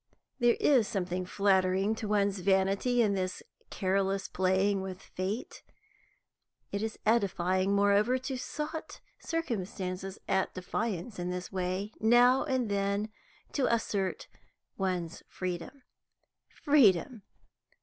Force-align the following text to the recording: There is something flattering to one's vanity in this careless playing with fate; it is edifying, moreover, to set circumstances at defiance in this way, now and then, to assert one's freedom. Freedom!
There 0.39 0.57
is 0.59 0.87
something 0.87 1.27
flattering 1.27 1.93
to 1.97 2.07
one's 2.07 2.39
vanity 2.39 3.03
in 3.03 3.13
this 3.13 3.43
careless 3.69 4.27
playing 4.27 4.81
with 4.81 4.99
fate; 4.99 5.61
it 6.71 6.81
is 6.81 6.97
edifying, 7.05 7.75
moreover, 7.75 8.17
to 8.17 8.35
set 8.35 8.99
circumstances 9.19 10.17
at 10.27 10.55
defiance 10.55 11.19
in 11.19 11.29
this 11.29 11.51
way, 11.51 11.91
now 11.99 12.43
and 12.43 12.67
then, 12.67 13.09
to 13.51 13.71
assert 13.71 14.27
one's 14.75 15.21
freedom. 15.27 15.83
Freedom! 16.49 17.21